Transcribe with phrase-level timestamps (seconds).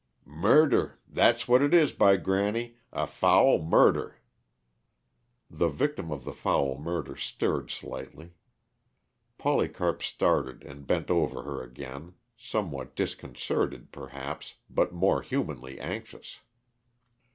[0.25, 4.17] "Murder that's what it is, by granny a foul murder!"
[5.47, 8.31] The victim of the foul murder stirred slightly.
[9.37, 16.39] Polycarp started and bent over her again, somewhat disconcerted, perhaps, but more humanly anxious.